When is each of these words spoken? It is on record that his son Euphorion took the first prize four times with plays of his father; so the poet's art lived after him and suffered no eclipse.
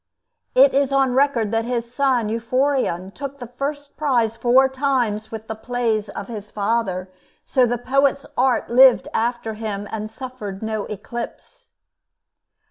It 0.55 0.73
is 0.73 0.91
on 0.91 1.13
record 1.13 1.51
that 1.51 1.63
his 1.63 1.93
son 1.93 2.27
Euphorion 2.27 3.11
took 3.13 3.37
the 3.37 3.45
first 3.45 3.97
prize 3.97 4.35
four 4.35 4.67
times 4.67 5.29
with 5.29 5.47
plays 5.47 6.09
of 6.09 6.27
his 6.27 6.49
father; 6.49 7.11
so 7.45 7.67
the 7.67 7.77
poet's 7.77 8.25
art 8.35 8.67
lived 8.67 9.07
after 9.13 9.53
him 9.53 9.87
and 9.91 10.09
suffered 10.09 10.63
no 10.63 10.85
eclipse. 10.85 11.73